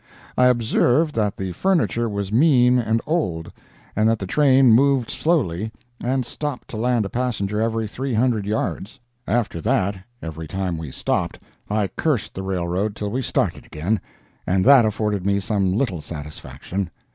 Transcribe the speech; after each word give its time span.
I 0.35 0.47
observed 0.47 1.13
that 1.13 1.37
the 1.37 1.51
furniture 1.51 2.09
was 2.09 2.31
mean 2.33 2.79
and 2.79 3.01
old, 3.05 3.51
and 3.95 4.09
that 4.09 4.17
the 4.17 4.25
train 4.25 4.73
moved 4.73 5.11
slowly, 5.11 5.71
and 6.03 6.25
stopped 6.25 6.69
to 6.69 6.77
land 6.77 7.05
a 7.05 7.07
passenger 7.07 7.61
every 7.61 7.85
three 7.87 8.15
hundred 8.15 8.47
yards. 8.47 8.99
After 9.27 9.61
that, 9.61 9.95
every 10.19 10.47
time 10.47 10.79
we 10.79 10.89
stopped 10.89 11.37
I 11.69 11.87
cursed 11.87 12.33
the 12.33 12.41
railroad 12.41 12.95
till 12.95 13.11
we 13.11 13.21
started 13.21 13.63
again, 13.63 14.01
and 14.47 14.65
that 14.65 14.85
afforded 14.85 15.23
me 15.23 15.39
some 15.39 15.71
little 15.71 16.01
satisfaction. 16.01 16.89